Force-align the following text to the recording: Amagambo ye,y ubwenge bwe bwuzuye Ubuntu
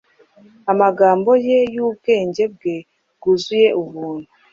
Amagambo 0.71 1.31
ye,y 1.47 1.77
ubwenge 1.87 2.43
bwe 2.53 2.75
bwuzuye 3.17 3.67
Ubuntu 3.81 4.27